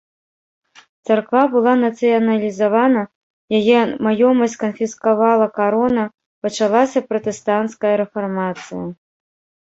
[1.07, 3.03] Царква была нацыяналізавана,
[3.57, 6.05] яе маёмасць канфіскавала карона,
[6.47, 8.85] пачалася пратэстанцкая рэфармацыя.